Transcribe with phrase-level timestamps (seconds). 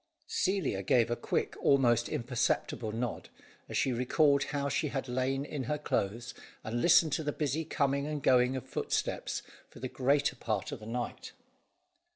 [0.25, 3.29] Celia gave a quick, almost imperceptible nod,
[3.69, 7.63] as she recalled how she had lain in her clothes, and listened to the busy
[7.63, 11.33] coming and going of footsteps, for the greater part of the night.